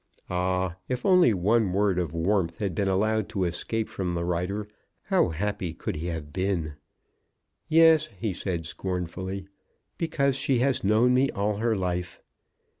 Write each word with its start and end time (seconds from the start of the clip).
Ah, 0.31 0.77
if 0.89 1.05
only 1.05 1.31
one 1.31 1.73
word 1.73 1.99
of 1.99 2.11
warmth 2.11 2.57
had 2.57 2.73
been 2.73 2.87
allowed 2.87 3.29
to 3.29 3.43
escape 3.43 3.87
from 3.87 4.15
the 4.15 4.23
writer, 4.25 4.67
how 5.03 5.29
happy 5.29 5.75
could 5.75 5.95
he 5.97 6.07
have 6.07 6.33
been. 6.33 6.73
"Yes," 7.69 8.09
he 8.17 8.33
said 8.33 8.65
scornfully, 8.65 9.45
"because 9.99 10.35
she 10.35 10.57
has 10.57 10.83
known 10.83 11.13
me 11.13 11.29
all 11.29 11.57
her 11.57 11.75
life!" 11.75 12.19